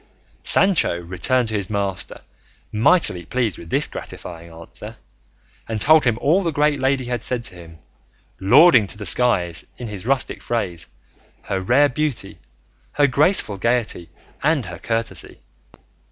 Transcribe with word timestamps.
Sancho 0.41 0.99
returned 1.03 1.49
to 1.49 1.53
his 1.53 1.69
master 1.69 2.21
mightily 2.71 3.23
pleased 3.23 3.59
with 3.59 3.69
this 3.69 3.85
gratifying 3.85 4.49
answer, 4.51 4.97
and 5.67 5.79
told 5.79 6.05
him 6.05 6.17
all 6.19 6.41
the 6.41 6.51
great 6.51 6.79
lady 6.79 7.05
had 7.05 7.21
said 7.21 7.43
to 7.43 7.53
him, 7.53 7.77
lauding 8.39 8.87
to 8.87 8.97
the 8.97 9.05
skies, 9.05 9.63
in 9.77 9.85
his 9.87 10.07
rustic 10.07 10.41
phrase, 10.41 10.87
her 11.43 11.61
rare 11.61 11.87
beauty, 11.87 12.39
her 12.93 13.05
graceful 13.05 13.57
gaiety, 13.59 14.09
and 14.41 14.65
her 14.65 14.79
courtesy. 14.79 15.39